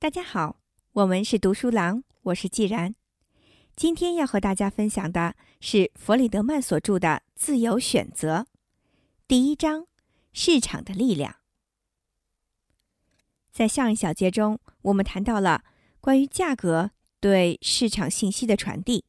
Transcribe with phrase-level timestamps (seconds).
[0.00, 0.60] 大家好，
[0.92, 2.94] 我们是读书郎，我是既然。
[3.74, 8.42] 今天要和大家分享的是弗里德曼所著的《自由选择》
[9.26, 9.88] 第一章：
[10.32, 11.38] 市场的力量。
[13.50, 15.64] 在上一小节中，我们谈到了
[16.00, 19.04] 关于价格对市场信息的传递，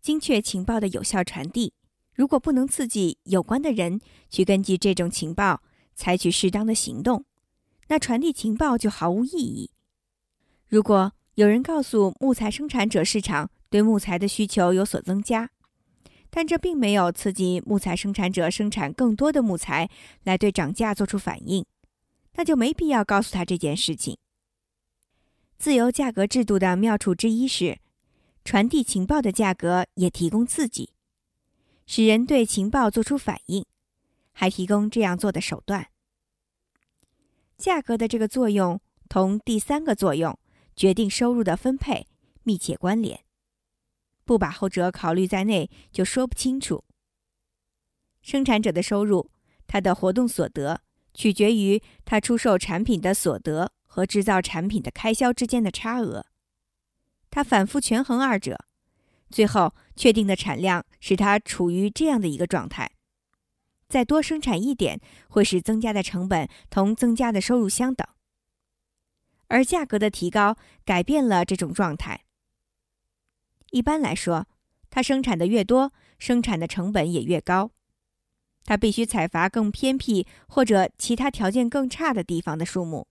[0.00, 1.74] 精确情报的有效传递。
[2.12, 5.62] 如果不能刺激有关的人去根据这种情报
[5.94, 7.24] 采取适当的行动，
[7.86, 9.70] 那传递情报就毫无意义。
[10.72, 15.50] 如果有人告诉木材生产者市场对木材的需求有所增加，
[16.30, 19.90] 但这并没有刺激木材生产者生产更多的木材
[20.22, 21.66] 来对涨价做出反应，
[22.36, 24.16] 那就没必要告诉他这件事情。
[25.58, 27.78] 自由价格制度的妙处之一是，
[28.42, 30.94] 传递情报的价格也提供刺激，
[31.84, 33.66] 使人对情报做出反应，
[34.32, 35.88] 还提供这样做的手段。
[37.58, 40.38] 价格的这个作用同第三个作用。
[40.74, 42.06] 决定收入的分配
[42.42, 43.24] 密切关联，
[44.24, 46.84] 不把后者考虑在内就说不清楚。
[48.20, 49.30] 生产者的收入，
[49.66, 50.80] 他的活动所得，
[51.12, 56.26] 取决于他出售产品的所得和制造产品的开销之间的差额。
[57.30, 58.66] 他反复权衡二者，
[59.30, 62.92] 最后确定的产量使他处于这样的一个状态：
[63.88, 68.06] 再多生产一点，会使增加的成本同增加的收入相等。
[69.52, 72.24] 而价格的提高改变了这种状态。
[73.70, 74.46] 一般来说，
[74.88, 77.70] 它生产的越多，生产的成本也越高。
[78.64, 83.06] 它必须采伐更偏僻或者其他条件更差的地方的树木，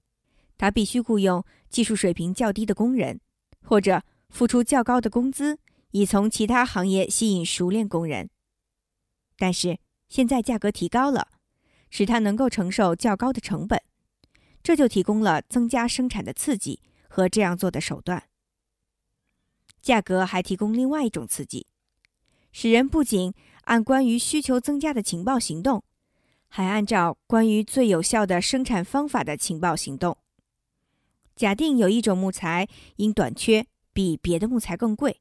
[0.58, 3.22] 它必须雇佣技术水平较低的工人，
[3.64, 5.60] 或者付出较高的工资，
[5.92, 8.32] 以从其他行业吸引熟练工人。
[9.38, 9.78] 但是
[10.10, 11.28] 现在价格提高了，
[11.92, 13.80] 使它能够承受较高的成本。
[14.64, 18.24] 这就提供了增加生产的刺激和这样做的手段。
[19.82, 21.66] 价格还提供另外一种刺激，
[22.52, 25.84] 使人不仅按关于需求增加的情报行动，
[26.48, 30.18] 还按照关于最有效的生产方法的情报行动。
[31.36, 32.68] 假定有一种木材
[32.98, 35.20] 因短缺比别的木材更贵，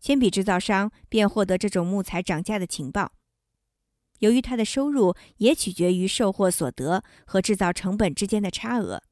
[0.00, 3.12] 铅笔制造商便获得这种木材涨价的情报。
[4.20, 9.02] 由于他的收入也取决于售货所得和制造成本之间的差额，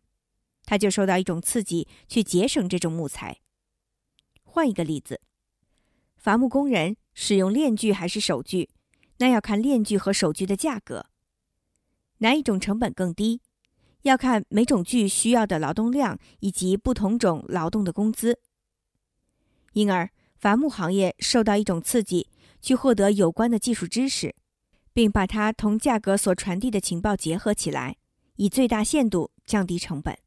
[0.65, 3.39] 他就受到一种刺激去节省这种木材。
[4.45, 5.21] 换一个例子，
[6.17, 8.71] 伐木工人使用链锯还是手锯，
[9.19, 11.07] 那要看链锯和手锯的价格。
[12.19, 13.41] 哪一种成本更低，
[14.03, 18.41] 要看每种锯需要的劳动量以及不同种劳动的工资。
[19.73, 22.29] 因而，伐木行业受到一种刺激，
[22.61, 24.35] 去获得有关的技术知识。
[24.99, 27.99] 并把它同价格所传递的情报结合起来，
[28.35, 30.19] 以最大限度降低成本。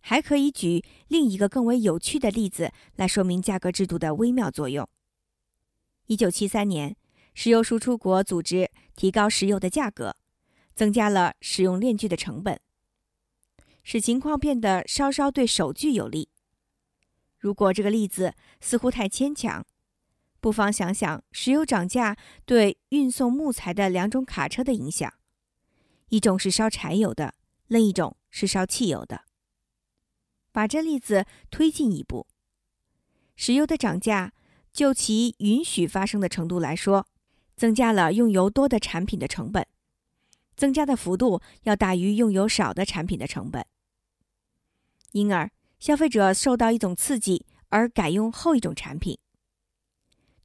[0.00, 4.88] 还可以举另一个更为有趣的例子来说明价格制度的微妙作用。
[6.06, 6.96] 一九七三年，
[7.34, 10.16] 石油输出国组织提高石油的价格，
[10.74, 12.58] 增加了使用链锯的成本，
[13.82, 16.30] 使情况变得稍稍对手锯有利。
[17.36, 18.32] 如果这个例子
[18.62, 19.66] 似乎太牵强。
[20.40, 25.12] 不妨想想石油涨价对运送木材的两种卡车的影响：
[26.08, 27.34] 一种是烧柴油的，
[27.66, 29.24] 另一种是烧汽油的。
[30.50, 32.26] 把这例子推进一步，
[33.36, 34.32] 石油的涨价
[34.72, 37.06] 就其允许发生的程度来说，
[37.54, 39.66] 增加了用油多的产品的成本，
[40.56, 43.64] 增加的幅度要大于用油少的产品的成本。
[45.12, 49.18] 因而，消费者受到一种刺激而改用后一种产品。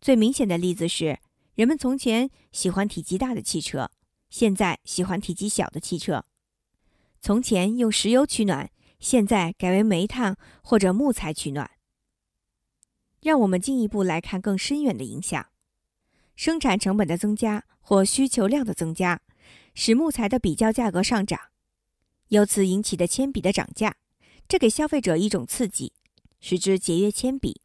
[0.05, 1.17] 最明显的例子是，
[1.55, 3.89] 人们从前喜欢体积大的汽车，
[4.29, 6.21] 现在喜欢体积小的汽车；
[7.19, 11.71] 从前用石油取暖，现在改为煤炭或者木材取暖。
[13.21, 15.47] 让我们进一步来看更深远的影响：
[16.35, 19.19] 生产成本的增加或需求量的增加，
[19.73, 21.39] 使木材的比较价格上涨，
[22.27, 23.95] 由此引起的铅笔的涨价，
[24.47, 25.93] 这给消费者一种刺激，
[26.39, 27.59] 使之节约铅笔。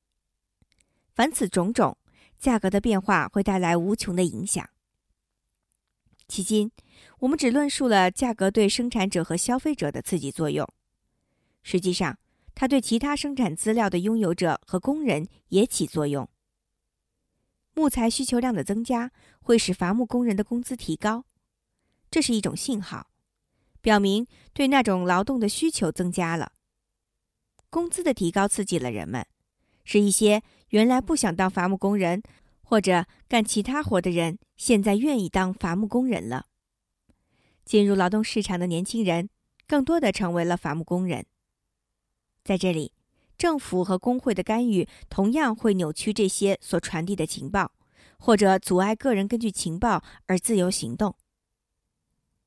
[1.12, 1.99] 凡此种种。
[2.40, 4.69] 价格的变化会带来无穷的影响。
[6.26, 6.72] 迄今，
[7.19, 10.66] 我们只论述了价格对生产者和消费者的刺激作用。
[11.62, 12.19] 实际上，
[12.54, 16.26] 它对其他生产资料的拥有者和工人也起作用。
[17.75, 21.26] 木材需求量的增加会使伐木工人的工资提高，
[22.10, 23.10] 这是一种信号，
[23.82, 26.52] 表明对那种劳动的需求增加了。
[27.69, 29.26] 工资的提高刺激了人们。
[29.82, 32.22] 是一些原来不想当伐木工人
[32.62, 36.46] 或者干其他活的人，现在愿意当伐木工人了。
[37.64, 39.28] 进入劳动市场的年轻人，
[39.67, 41.26] 更多的成为了伐木工人。
[42.44, 42.93] 在这里，
[43.37, 47.73] 政府和工会的干预同样会扭曲这些所传递的情报，
[48.19, 51.16] 或者阻碍个人根据情报而自由行动。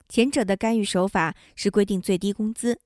[0.07, 2.79] 前者的干预手法是规定最低工资，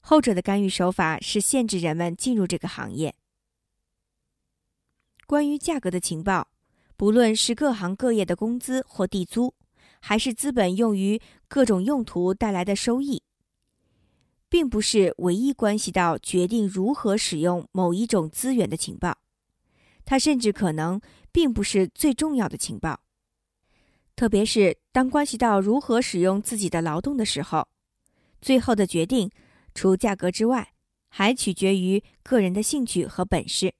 [0.00, 3.14] 后者的干预手法是限制人们进入这个行业。
[5.30, 6.48] 关于价格的情报，
[6.96, 9.54] 不论是各行各业的工资或地租，
[10.00, 13.22] 还是资本用于各种用途带来的收益，
[14.48, 19.18] 并不是唯一关系到决定如何使用某一种资源的情报。
[20.04, 21.00] 它甚至可能
[21.30, 22.98] 并不是最重要的情报。
[24.16, 27.68] 特别是当关系到如何使用自己的劳动的时候，
[28.40, 29.30] 最后的决定
[29.76, 30.72] 除价格之外，
[31.08, 33.74] 还取决于个人的兴趣和本事，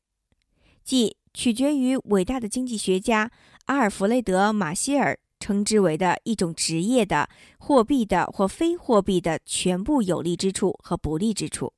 [0.85, 3.31] 即取决于伟大的经济学家
[3.65, 11.73] 阿尔弗雷德·马歇尔称之为的一种职业的货币的或非货币的全部有利之处和不利之处。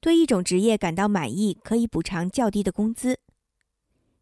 [0.00, 3.14] 对一种职业感到满意，可以补偿较低的工资；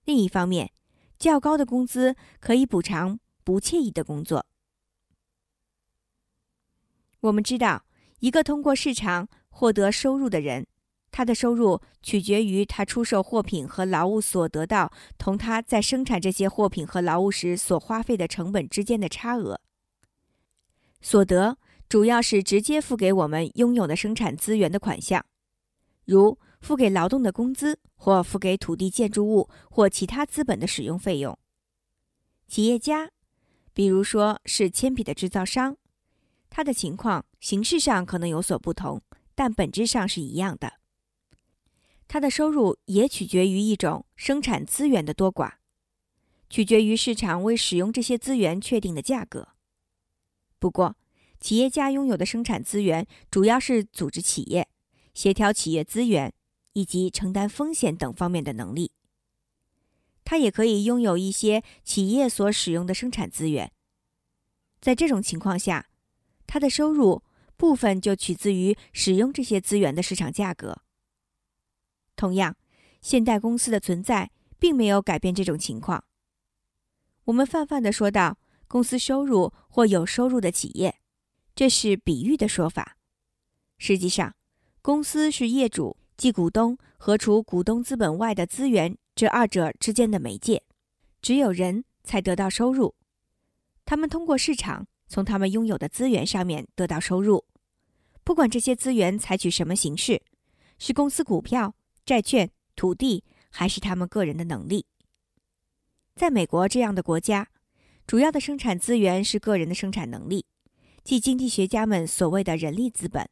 [0.04, 0.70] 另一方面，
[1.18, 4.44] 较高的工资可以补偿不惬意的工作。
[7.20, 7.86] 我们知道，
[8.20, 10.66] 一个通过市场获得收入的人，
[11.10, 19.60] 他的收入取决于他出售货品和劳务所得到同他在生产这些货品和劳务时所花费的成本之间的差额。
[21.00, 21.58] 所得
[21.88, 25.24] 主要是直接付给我们拥有的生产资源的款项，
[26.04, 26.38] 如。
[26.60, 31.38] 付给劳动的工资，或付给土地、建筑物或其他资本的使用费用。
[32.48, 33.12] 企业家，
[33.72, 35.76] 比如说是铅笔的制造商，
[36.50, 39.00] 他的情况形式上可能有所不同，
[39.36, 40.77] 但本质上是一样的。
[42.08, 45.52] 他的收入也取决于一种生产资源的多寡，
[46.50, 49.50] 取决于市场为使用这些资源确定的价格。
[50.58, 50.96] 不过，
[51.38, 54.66] 企业家拥有的生产资源主要是组织企业、
[55.14, 56.34] 协调企业资源。
[56.74, 58.92] 以及承担风险等方面的能力，
[60.22, 63.72] 他也可以拥有一些企业所使用的生产资源。
[64.80, 65.88] 在这种情况下，
[66.46, 67.24] 他的收入
[67.56, 70.82] 部分就取自于使用这些资源的市场价格。
[72.18, 72.54] 同样，
[73.00, 76.04] 现代公司的存在并没有改变这种情况。
[77.24, 80.96] 我们泛泛的说到公司收入或有收入的企业，
[81.54, 82.96] 这是比喻的说法。
[83.78, 84.34] 实际上，
[84.82, 85.96] 公司是业主。
[86.18, 90.64] 即股东和除股东资本外的资源这二者之间的媒介，
[91.22, 92.96] 只有人才得到收入。
[93.84, 97.44] 他们通过市场从他们拥有的资源上面得到收入，
[98.24, 100.20] 不管这些资源采取什么形式，
[100.80, 101.76] 是公司股票、
[102.08, 104.86] 债券、土地，还是他们个人的能力。
[106.16, 107.50] 在美国这样的国家，
[108.06, 110.46] 主要的生产资源是个人的生产能力，
[111.04, 113.28] 即经济学家们所谓的人力资本。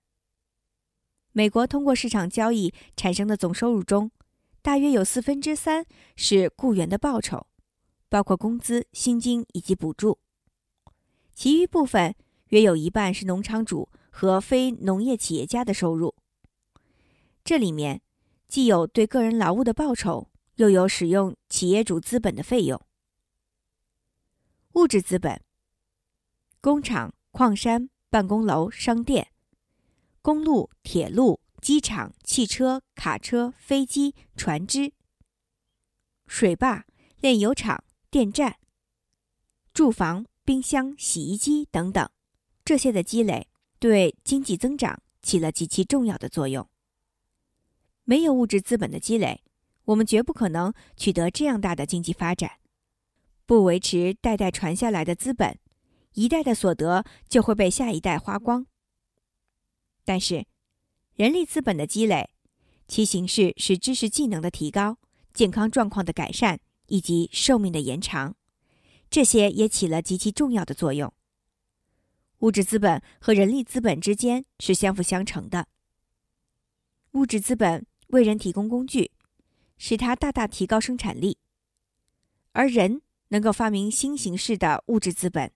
[1.32, 4.10] 美国通过市场交易产生的总收入中，
[4.60, 7.46] 大约有四分之三是雇员的报酬，
[8.10, 10.18] 包括工资、薪金以及补助；
[11.32, 12.14] 其余部分
[12.48, 16.14] 约有一半是农场主和非农业企业家的收入。
[17.42, 18.02] 这里面
[18.56, 22.80] 既有对个人劳务的报酬，又有使用企业主资本的费用。
[24.72, 25.42] 物质资本：
[26.62, 29.30] 工厂、矿山、办公楼、商店。
[30.22, 34.94] 公路、铁路、机场、汽车、卡车、飞机、船只、
[36.26, 36.86] 水坝、
[37.20, 38.56] 炼油厂、电站、
[39.74, 42.08] 住房、冰箱、洗衣机等等，
[42.64, 43.48] 这些的积累
[43.78, 46.66] 对经济增长起了极其重要的作用。
[48.06, 49.42] 没有物质资本的积累，
[49.86, 52.52] 我们绝不可能取得这样大的经济发展。
[53.44, 55.58] 不维持代代传下来的资本，
[56.14, 58.66] 一代的所得就会被下一代花光。
[60.04, 60.46] 但是，
[61.16, 62.30] 人力资本的积累，
[62.86, 64.98] 其形式是知识技能的提高、
[65.34, 68.36] 健康状况的改善以及寿命的延长，
[69.10, 71.12] 这些也起了极其重要的作用。
[72.38, 75.66] 物质资本和人力资本之间是相辅相成的。
[77.12, 79.10] 物质资本为人提供工具，
[79.78, 81.38] 使他大大提高生产力，
[82.52, 85.52] 而人能够发明新形式的物质资本，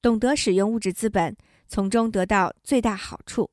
[0.00, 1.36] 懂得使用物质资本。
[1.68, 3.50] 从中得到最大好处，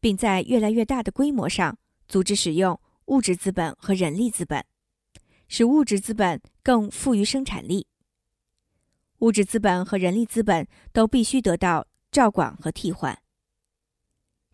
[0.00, 4.64] 并在越来越大的规模上组织使用物质资本和人力资本，
[5.48, 7.86] 使物质资本更富于生产力。
[9.18, 13.20] 物质资本和人力资本都必须得到照管和替换。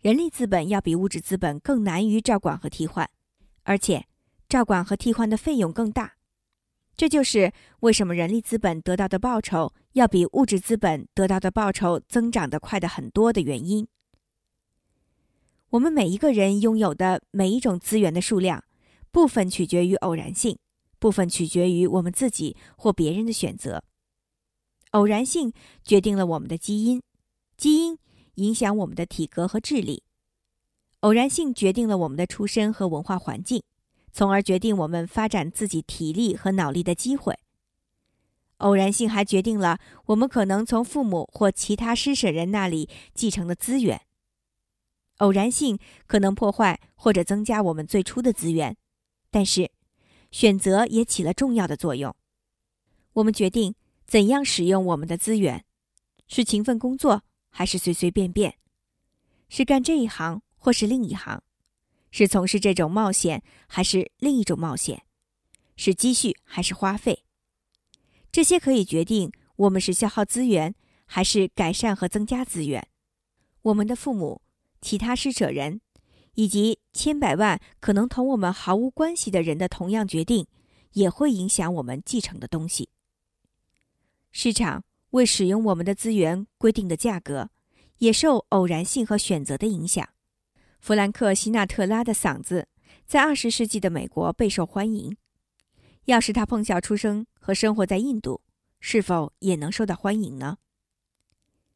[0.05, 3.09] 人力资本要比物质资本更难于照管和替换，
[3.63, 4.05] 而且
[4.47, 6.17] 照管和替换的费用更大。
[6.95, 13.87] 这就是为什么人力资本得到的报酬要比物质资本得到的报酬增长的快的很多的原因。
[15.71, 18.63] 我们每一个人拥有的每一种资源的数量，
[19.09, 20.55] 部分取决于偶然性，
[20.99, 23.83] 部分取决于我们自己或别人的选择。
[24.91, 25.51] 偶然性
[25.83, 27.01] 决定了我们的基因，
[27.57, 27.97] 基因
[28.35, 30.03] 影响我们的体格和智力。
[31.01, 33.61] 偶然性决定了我们的出身和文化环境，
[34.11, 37.37] 从而决定我们发展自己体力和脑力的机会。
[38.57, 44.01] 偶然性还决定了我们可能从父母或其他施舍人那里继承的资源。
[45.17, 45.77] 偶然性
[46.07, 48.75] 可能破坏或者增加我们最初的资源，
[49.29, 49.69] 但是
[50.31, 52.15] 选择也起了重要的作用。
[53.13, 53.75] 我们决定
[54.07, 55.63] 怎样使用我们的资源，
[56.27, 57.23] 是勤奋工作
[57.55, 58.57] 还是随随便便，
[59.47, 60.41] 是干这一行。
[60.57, 61.43] 或是另一行，
[62.09, 65.03] 是从事这种冒险，还是另一种冒险？
[65.75, 67.23] 是积蓄还是花费？
[68.31, 70.73] 这些可以决定我们是消耗资源，
[71.05, 72.87] 还是改善和增加资源。
[73.61, 74.41] 我们的父母、
[74.81, 75.81] 其他施舍人，
[76.33, 80.47] 以及千百万可能同我们毫无关系的人的同样决定，
[80.93, 82.89] 也会影响我们继承的东西。
[84.31, 87.49] 市场为使用我们的资源规定的价格，
[87.99, 90.07] 也受偶然性和选择的影响。
[90.79, 92.67] 弗兰克·西纳特拉的嗓子
[93.05, 95.17] 在二十世纪的美国备受欢迎。
[96.05, 98.41] 要是他碰巧出生和生活在印度，
[98.79, 100.57] 是否也能受到欢迎呢？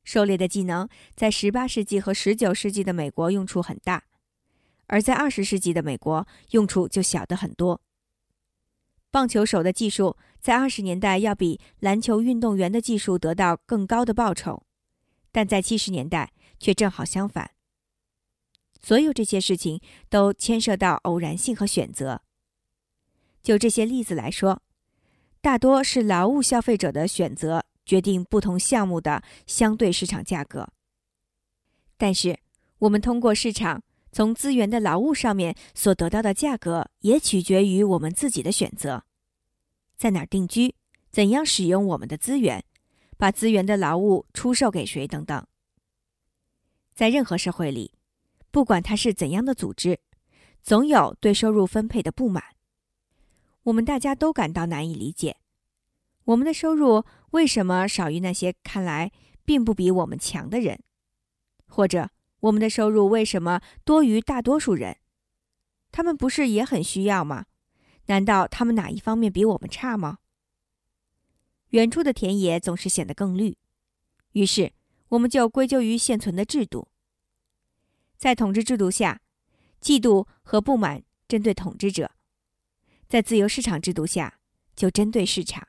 [0.03, 4.03] 狩猎的技能在十八世纪和十九世纪的美国用处很大，
[4.87, 7.81] 而在二十世纪的美国用处就小得很多。
[9.11, 14.63] 棒球手的技术在二十年代要比篮球运动员的技术得到更高的报酬，
[15.31, 17.51] 但在七十年代却正好相反。
[18.81, 22.21] 所有这些事情都牵涉到偶然性和选择。
[23.41, 24.61] 就这些例子来说，
[25.41, 30.69] 大多是劳务消费者的选择决定不同项目的相对市场价格。
[31.97, 32.39] 但是，
[32.79, 39.03] 我们通过市场从资源的劳务上面所得到的价格，也取决于我们自己的选择：
[39.95, 40.75] 在哪儿定居，
[41.11, 42.63] 怎样使用我们的资源，
[43.17, 45.45] 把资源的劳务出售给谁等等。
[46.93, 47.93] 在任何社会里。
[48.51, 49.99] 不管它是怎样的组织，
[50.63, 52.43] 总有对收入分配的不满。
[53.61, 55.37] 我们大家都感到难以理解：
[56.23, 59.11] 我们的收入为什么少于那些看来
[59.45, 60.81] 并不比我们强的人？
[61.67, 62.09] 或者
[62.41, 64.97] 我们的收入为什么多于大多数人？
[65.91, 67.45] 他们不是也很需要吗？
[68.05, 70.19] 难道他们哪一方面比我们差吗？
[71.69, 73.57] 远处的田野总是显得更绿，
[74.31, 74.73] 于是
[75.09, 76.87] 我们就归咎于现存的制度。
[78.17, 79.21] 在统治制度下，
[79.81, 82.07] 嫉妒和不满针对统治者；
[83.07, 84.39] 在自由市场制度下，
[84.75, 85.67] 就针对市场。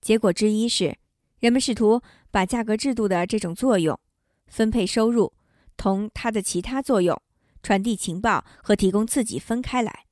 [0.00, 0.98] 结果之一是，
[1.40, 3.98] 人们试图把价格制度的这种作用——
[4.46, 5.32] 分配收入，
[5.76, 7.20] 同它的其他作用——
[7.62, 10.06] 传递情报和提供刺激——分开来。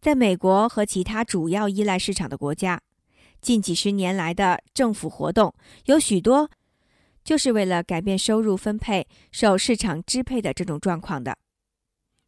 [0.00, 2.80] 在美国和其他主要依赖市场的国家，
[3.40, 5.54] 近几十年来的政府活动
[5.86, 6.50] 有许多。
[7.24, 11.38] 就是为了改变收入分配受市场支配的这种状况的，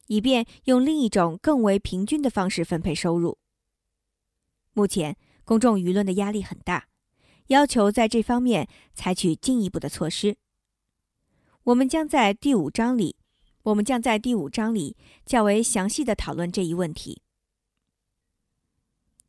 [0.06, 3.36] 以便用另一种更为平均的方式分配收入。
[4.72, 6.86] 目前公众舆论的压力很大，
[7.48, 10.36] 要求在这方面采取进一步的措施。
[11.64, 13.16] 我们将在第五章里，
[13.62, 17.22] 我们将在第五章里较为详细的讨论这一问题。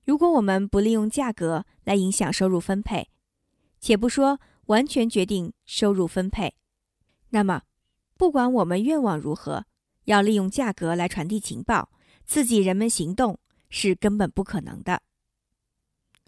[0.04, 3.08] 如果我们不利用价格来影响收入分配，
[3.80, 4.40] 且不说。
[4.66, 6.56] 完全决定收入分配，
[7.30, 7.62] 那么，
[8.18, 9.68] 不管我们愿望如何，
[10.06, 11.92] 要利用价格来传递情报、
[12.26, 13.38] 刺激人们行动
[13.70, 15.04] 是根本不可能的。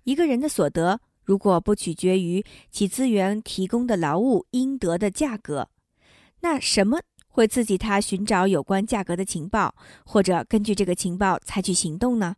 [0.04, 5.72] 一个人的所得如果不取决于其资源提供的劳务应得的价格，
[6.42, 9.76] 那什么会刺激他寻找有关价格的情报，
[10.06, 12.36] 或者根据这个情报采取行动呢？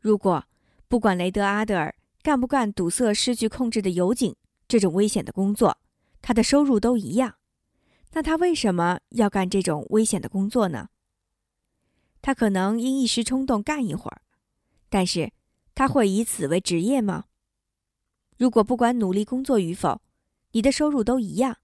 [0.00, 0.44] 如果
[0.86, 4.34] 不管雷德阿德尔干不干堵塞失去控制的油井，
[4.66, 5.78] 这种危险的工作，
[6.22, 7.34] 他的收入都一样。
[8.12, 10.88] 那他为什么要干这种危险的工作呢？
[12.22, 14.22] 他可能因一时冲动干一会儿，
[14.88, 15.32] 但是
[15.74, 17.24] 他会以此为职业吗？
[18.36, 20.00] 如果不管努力工作与否，
[20.52, 21.58] 你的收入都一样，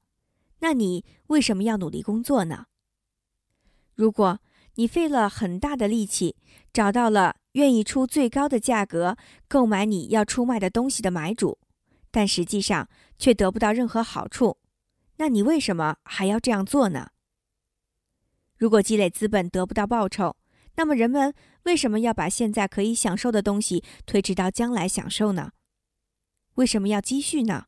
[0.64, 2.64] 那你为什么要努力工作呢？
[3.94, 4.40] 如果
[4.76, 6.36] 你费了很大的力气，
[6.72, 11.58] 找到了愿意出最高的价格购买你要出卖的东西的买主，
[12.10, 14.56] 但实际上却得不到任何好处，
[15.18, 17.10] 那你为什么还要这样做呢？
[18.56, 20.34] 如果积累资本得不到报酬，
[20.76, 25.52] 那么人们为什么要把现在可以享受的东西推迟到将来享受呢？
[26.54, 27.66] 为什么要积蓄呢？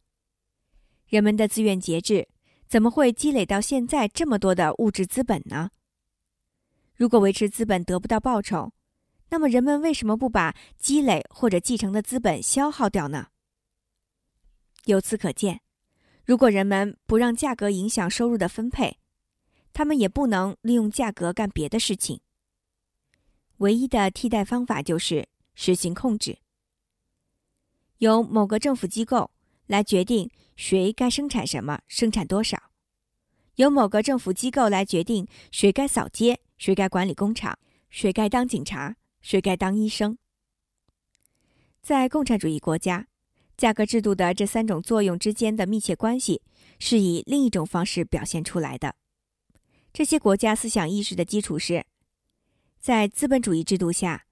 [1.08, 2.28] 人们的自愿节制
[2.66, 5.70] 怎么会积累到现在这么多的物质资本呢？
[6.94, 8.72] 如果维持资本得不到报酬，
[9.28, 13.28] 那么人们为什么不把积累或者继承的资本消耗掉呢？
[14.86, 15.60] 由此可见，
[16.24, 18.98] 如果人们不让价格影响收入的分配，
[19.72, 22.20] 他们也不能利用价格干别的事情。
[23.58, 26.38] 唯一的替代方法就是实行控制，
[27.98, 29.30] 由某个政府机构
[29.66, 32.56] 来决定谁该生产什么、生产多少；
[33.56, 37.58] 由某个政府机构来决定谁该扫街、谁该管理工厂、
[37.90, 40.18] 谁该当警察、谁该当医生。
[41.82, 43.06] 在共产主义国家，
[43.56, 46.42] 价格制度的这三种作用之间的密切关系
[46.78, 48.96] 是以另一种方式表现出来的。
[49.92, 51.86] 这些国家思想意识的基础是，
[52.78, 54.26] 在资本主义制度下，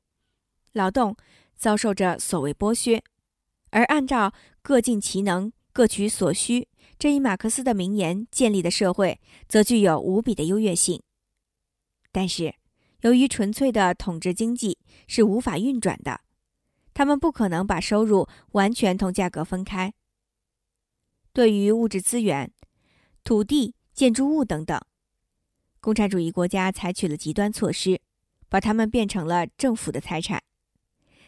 [0.73, 1.17] 劳动
[1.57, 3.03] 遭受着所谓剥削，
[3.71, 6.69] 而按照各尽其能、各取所需
[7.01, 11.03] 这一马克思的名言建立的社会，则具有无比的优越性。
[12.13, 12.55] 但是，
[13.01, 14.79] 由于纯粹的统治经济
[15.09, 16.21] 是无法运转的，
[16.95, 19.93] 他们不可能把收入完全同价格分开。
[21.33, 22.53] 对于物质资源、
[23.25, 24.81] 土地、建筑物等等。
[25.81, 28.01] 共产主义国家采取了极端措施，
[28.49, 30.41] 把它们变成了政府的财产，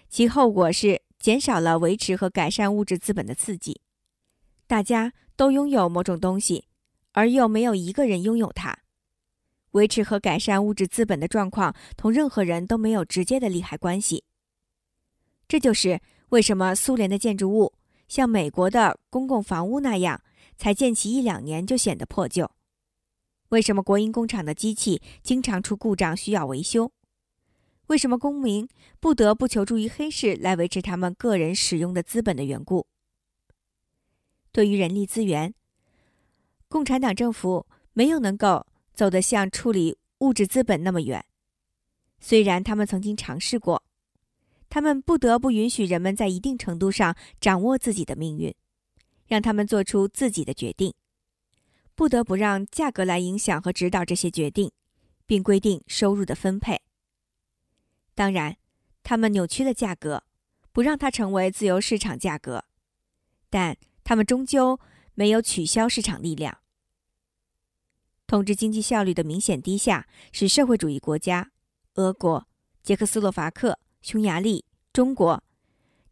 [0.08, 3.80] 其后果是减少了维持和改善物质资本的刺激。
[4.66, 6.66] 大家都拥有某种东西，
[7.12, 8.78] 而又没有一个人拥有它。
[9.72, 14.24] 维持和改善物质资本的状况同任何人都没有直接的利害关系。
[15.46, 17.74] 这就是为什么苏联的建筑物
[18.08, 20.22] 像美国的公共房屋那样，
[20.56, 22.50] 才建起一两年就显得破旧。
[23.50, 26.90] 为什么国营工厂的机器经常出故障需要维修？
[27.86, 28.68] 为什么公民
[28.98, 32.88] 不得不求助于黑市来维持他们个人使用的资本的缘故？
[34.56, 35.52] 对于人力资源，
[36.66, 41.22] 共产党政府没有能够走得像处理物质资本那么远。
[42.20, 43.82] 虽然他们曾经尝试过，
[44.70, 48.54] 他们不得不允许人们在一定程度上掌握自己的命运，
[49.26, 50.94] 让他们做出自己的决定。
[51.94, 54.72] 不得不让价格来影响和指导这些决定，
[55.26, 56.80] 并规定收入的分配。
[58.14, 58.56] 当然，
[59.02, 60.24] 他们扭曲了价格，
[60.72, 62.64] 不让它成为自由市场价格，
[63.50, 63.76] 但
[64.06, 64.78] 他们终究
[65.14, 66.58] 没有取消市场力量。
[68.28, 71.50] 统治经济效率的明显低下，使社会主义国家——
[71.96, 72.46] 俄国、
[72.84, 75.42] 捷克斯洛伐克、匈牙利、中国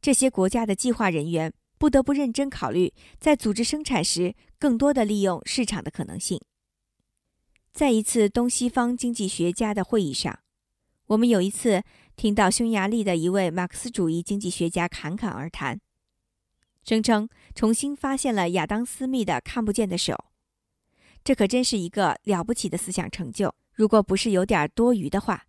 [0.02, 1.54] 这些国家的计划人员。
[1.76, 6.40] 不得不认真考虑，在组织生产时更多的利用市场的可能性。
[7.72, 10.38] 在一次东西方经济学家的会议上，
[11.08, 11.82] 我们有一次
[12.16, 15.78] 听到匈牙利的一位马克思主义经济学家侃侃而谈，
[16.84, 20.26] 声称重新发现了亚当·斯密的看不见的手。
[21.24, 25.46] 这可真是一个了不起的思想成就，如果不是有点多余的话。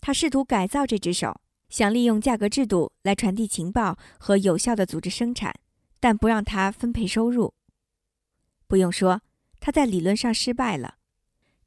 [0.00, 1.40] 他试图改造这只手。
[1.70, 5.54] 想利用价格制度来传递情报和有效的组织生产，
[6.00, 7.54] 但不让他分配收入。
[8.66, 9.22] 不用说，
[9.60, 10.96] 他在理论上失败了，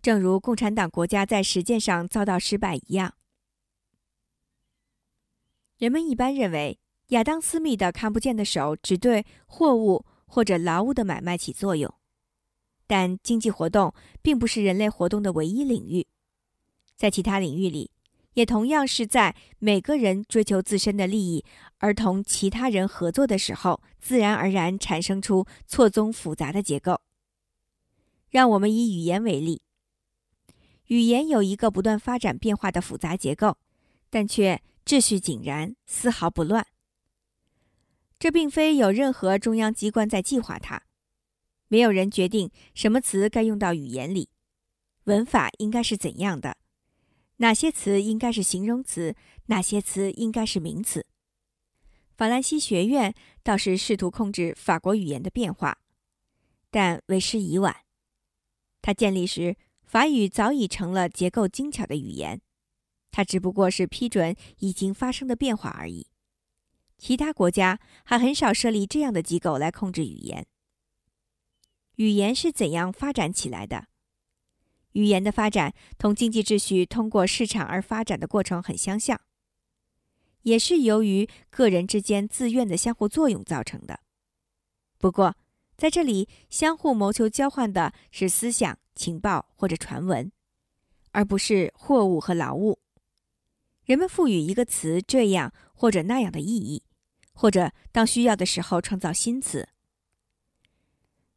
[0.02, 3.14] 正如共产党国家在实践上遭到失败一样。
[5.78, 6.78] 人们一般认为，
[7.10, 11.94] 亚当·斯密的看不见的手只对货物或者劳务的买卖起作用，
[12.88, 16.08] 但经济活动并不是人类活动的唯一领域，
[16.96, 17.92] 在其他领域里。
[18.34, 21.46] 也同样是在每个人追求自身的利益，
[21.78, 27.00] 而同其他人合作的时候，自然而然产生出错综复杂的结构。
[28.32, 29.62] 让我们以语言为例，
[30.88, 33.58] 语言有一个不断发展变化的复杂结构，
[34.10, 36.66] 但却秩序井然，丝毫不乱。
[38.24, 40.84] 这并非有任何中央机关在计划它，
[41.68, 44.30] 没有人决定什么词该用到语言里，
[45.04, 46.56] 文法应该是怎样的。
[47.40, 49.14] 哪些词应该是形容词，
[49.48, 51.06] 哪些词应该是名词？
[52.16, 55.80] 法兰西学院倒是试图控制法国语言的变化，
[56.72, 57.76] 但为时已晚。
[58.82, 62.40] 它建立时，法语早已成了结构精巧的语言，
[63.12, 66.08] 它只不过是批准已经发生的变化而已。
[67.06, 70.48] 其他国家还很少设立这样的机构来控制语言。
[71.96, 73.88] 语言是怎样发展起来的？
[74.94, 79.20] 语言的发展同经济秩序通过市场而发展的过程很相像，
[80.44, 84.00] 也是由于个人之间自愿的相互作用造成的。
[84.98, 85.36] 不过，
[85.76, 90.32] 在这里相互谋求交换的是思想、情报或者传闻，
[91.12, 92.80] 而不是货物和劳务。
[93.84, 96.82] 人们赋予一个词这样或者那样的意义，
[97.34, 99.68] 或者当需要的时候创造新词。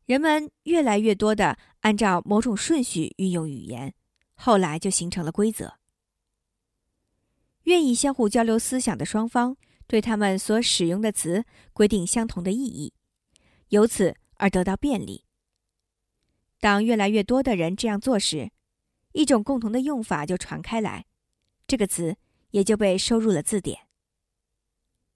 [0.05, 3.93] 人们越来越多的按照某种顺序运用语言，
[4.35, 5.79] 后来就形成了规则。
[7.65, 9.57] 愿意相互交流思想的双方，
[9.89, 12.93] 对他们所使用的词规定相同的意义，
[13.71, 15.25] 由此而得到便利。
[16.61, 18.53] 当越来越多的人这样做时，
[19.13, 21.07] 一种共同的用法就传开来，
[21.67, 22.17] 这个词
[22.51, 23.89] 也就被收入了字典。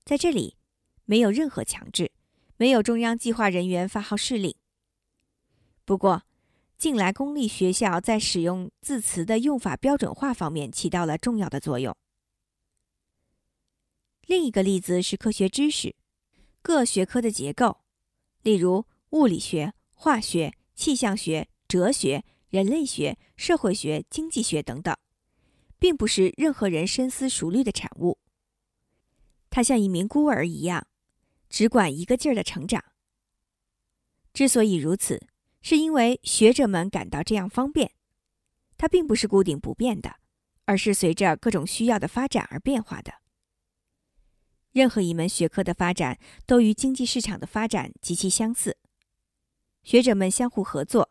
[0.04, 0.56] 在这里，
[1.10, 2.12] 没有任何强制，
[2.56, 4.54] 没有中央计划人员发号施令。
[5.84, 6.22] 不过，
[6.78, 11.96] 近来公立学校在使用字词的用法标准化方面起到了重要的作用。
[14.26, 15.96] 另一个例子是科学知识，
[16.62, 17.80] 各学科的结构，
[18.42, 24.96] 例如物理学、化学、气象学、哲学、人类学、社会学、经济学等等，
[25.76, 28.20] 并不是任何人深思熟虑的产物。
[29.50, 30.86] 他像一名孤儿一样，
[31.50, 32.82] 只管一个劲儿的成长。
[34.32, 35.20] 之所以如此，
[35.60, 37.92] 是因为学者们感到这样方便。
[38.78, 40.16] 它并不是固定不变的，
[40.64, 43.12] 而是随着各种需要的发展而变化的。
[44.72, 48.78] 任何一门学科的发展都与经济市场的发展极其相似。
[49.82, 51.10] 学者们相互合作，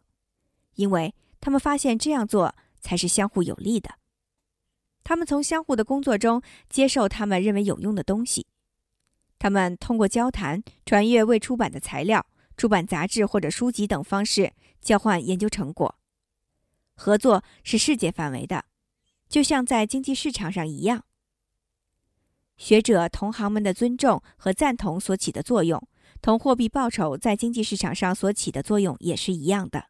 [0.76, 4.00] 因为他们发现这样做才是相互有利的。
[5.04, 8.48] 他们从相互的工作中接受他们认为有用的东西。
[9.40, 15.96] 他们通过交谈、传阅未出版的材料、出版杂志或者书籍等方式交换研究成果。
[16.96, 18.66] 合作是世界范围的，
[19.30, 21.06] 就像在经济市场上一样。
[22.58, 25.82] 学者同行们的尊重和赞同所起的作用，
[26.22, 29.86] 同货币报酬在经济市场上所起的作用也是一样的。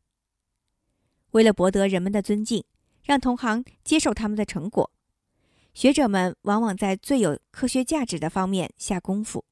[1.32, 2.64] 为了博得人们的尊敬，
[3.04, 4.92] 让同行接受他们的成果，
[5.74, 9.46] 学者们往往在最有科学价值的方面下功夫。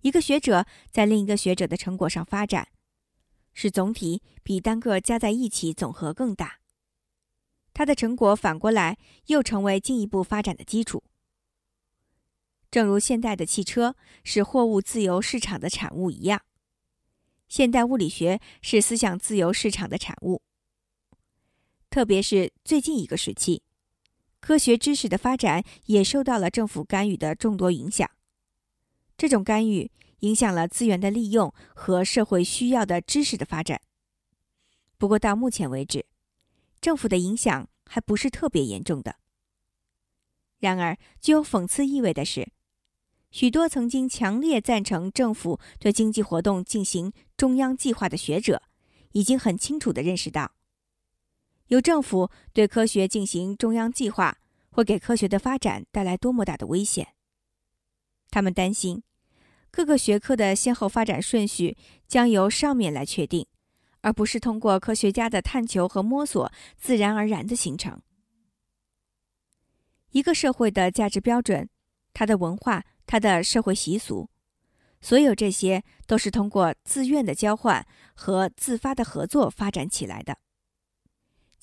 [0.00, 2.68] 一个学者在另一个学者的成果上发展，
[3.54, 6.60] 使总体比单个加在一起总和更大。
[7.72, 11.02] 他的成果反过来又成为进一步发展的基础。
[12.70, 16.42] 正如现代的汽车是货物自由市场的产物一样，
[17.48, 20.42] 现代物理学是思想自由市场的产物。
[21.90, 23.62] 特别是最近一个时期，
[24.40, 28.08] 科学知识的发展也受到了政府干预的众多影响。
[29.16, 33.80] 这种干预影响了资源的利用和社会需要的知识的发展。
[34.98, 36.06] 不过到目前为止，
[36.80, 39.16] 政府的影响还不是特别严重的。
[40.58, 42.48] 然而，具有讽刺意味的是。
[43.30, 48.62] 许多曾经强烈赞成政府对经济活动进行中央计划的学者，
[49.12, 50.52] 已经很清楚地认识到，
[51.68, 54.36] 由政府对科学进行中央计划
[54.70, 57.08] 会给科学的发展带来多么大的危险。
[58.30, 59.02] 他们担心，
[59.70, 61.76] 各个学科的先后发展顺序
[62.06, 63.46] 将由上面来确定，
[64.00, 68.00] 而不是通过科学家的探求和摸索自然而然的形成。
[70.10, 71.68] 一个社会的价值标准，
[72.12, 72.84] 它的文化。
[73.08, 74.28] 它的社会习俗，
[75.00, 80.36] 所有这些都是通过自愿的交换和自发的合作发展起来的。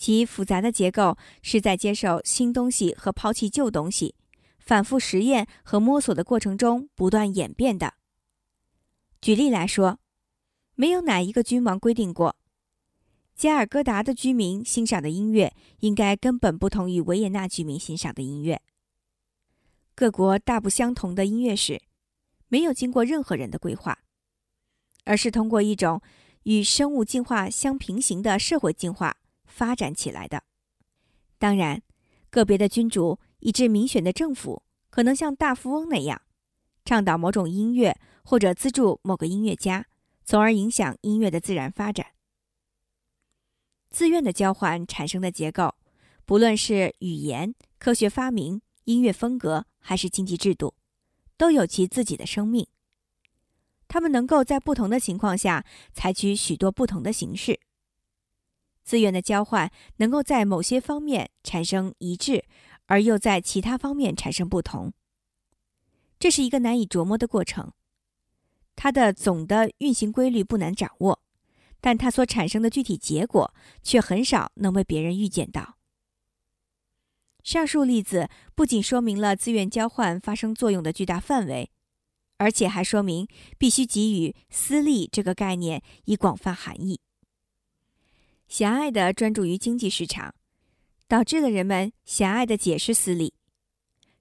[0.03, 4.15] 其复杂的结构是在接受新东西和抛弃旧东西、
[4.59, 7.93] 反复实验和摸索的过程中不断演变的。
[9.21, 10.01] 举例来说，
[10.75, 12.35] 没有哪一个君王规定过，
[13.33, 18.61] 加尔各答的居民欣赏的音乐应该根本不同于维也纳居民欣赏的音乐。
[19.95, 21.81] 各国大不相同的音乐史，
[22.49, 23.99] 没有经过任何人的规划，
[25.05, 26.01] 而是通过一种
[26.43, 29.15] 与生物进化相平行的社会进化
[29.53, 30.43] 发展起来的。
[31.37, 31.81] 当然，
[32.29, 36.21] 个别的君主以致民选的政府可能像大富翁那样，
[36.83, 39.85] 倡导某种音乐或者资助某个音乐家，
[40.25, 42.07] 从而影响音乐的自然发展。
[43.91, 45.75] 自愿的交换产生的结构，
[46.25, 48.61] 不论是语言、科学发明。
[48.85, 50.73] 音乐风格还是经济制度，
[51.37, 52.67] 都有其自己的生命。
[53.87, 57.61] 他们能够在不同的情况下采取许多不同的形式。
[58.83, 62.45] 资源的交换能够在某些方面产生一致，
[62.85, 64.93] 而又在其他方面产生不同。
[66.19, 67.71] 这是一个难以琢磨的过程。
[68.75, 71.21] 它的总的运行规律不难掌握，
[71.79, 75.77] 但它所产生的具体结果却很少能被别人预见到。
[77.43, 81.69] 上述例子不仅说明了资源交换发生作用的巨大范围，
[82.37, 87.01] 而且还说明必须给予“私利”这个概念以广泛含义。
[88.47, 90.35] 狭隘的专注于经济市场，
[91.07, 93.33] 导致了人们狭隘的解释私利，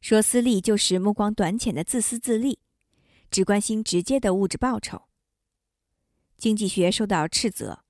[0.00, 2.58] 说私利就是目光短浅的自私自利，
[3.30, 5.02] 只关心直接的物质报酬。
[6.38, 7.84] 经济学受到斥责，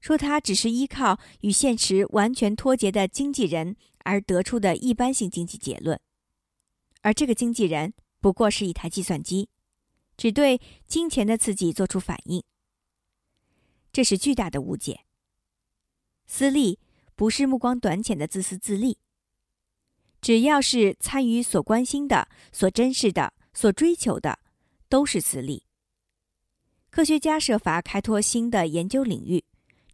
[0.00, 6.00] 说它只是依靠与现实完全脱节的经纪人而得出的一般性经济结论，
[7.02, 9.48] 而这个经纪人不过是一台计算机，
[10.16, 12.42] 只对金钱的刺激做出反应。
[13.92, 15.00] 这是巨大的误解。
[16.26, 16.78] 私利
[17.14, 18.98] 不是目光短浅的自私自利。
[20.20, 24.38] 只要是参与所关心的、所珍视的、所追求的，
[24.88, 25.64] 都是私利。
[26.90, 29.44] 科学家设法开拓新的研究领域，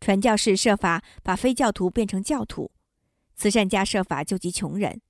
[0.00, 2.70] 传教士设法把非教徒变成教徒，
[3.34, 5.00] 慈善家设法救济穷人，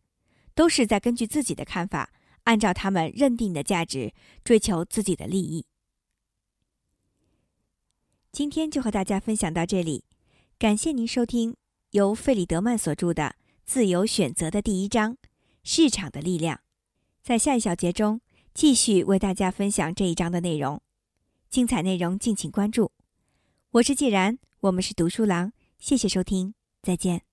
[0.54, 2.12] 都是在根据自己的看法，
[2.44, 5.66] 按照他们认定的价值，追求自己的利益。
[8.33, 10.04] 今天就和大家分享到这里，
[10.61, 11.57] 感谢您收听
[11.92, 13.35] 由费里德曼所著的。
[13.64, 15.16] 自由选择的第一章：
[15.62, 16.61] 市场的力量。
[17.23, 18.20] 在下一小节中，
[18.53, 20.83] 继续为大家分享这一章的内容。
[21.49, 22.92] 精彩内容敬请关注。
[23.70, 27.30] 我是既然，我们是读书郎，谢谢收听，再见。